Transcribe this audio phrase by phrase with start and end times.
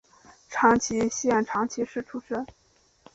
[0.49, 2.43] 长崎县长崎市出身。